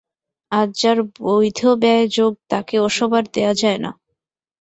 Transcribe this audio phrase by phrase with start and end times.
[0.51, 3.91] আজ যার বৈধব্যয়যোগ তাকে ওসব আর দেয়া যায় না।